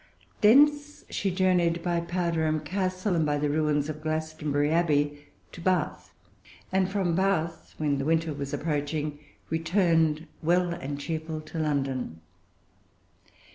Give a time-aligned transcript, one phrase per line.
[0.41, 6.11] Thence she journeyed by Powderham Castle, and by the ruins of Glastonbury Abbey to Bath,
[6.71, 9.19] and from Bath, when the winter was approaching,
[9.51, 12.19] returned well and cheerful to London.